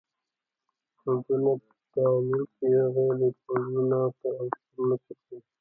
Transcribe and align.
فلزونه 0.99 1.51
په 1.65 1.71
تعامل 1.93 2.41
کې 2.55 2.69
غیر 2.93 3.33
فلزونو 3.43 4.01
ته 4.19 4.27
الکترون 4.39 4.87
ورکوي. 4.89 5.37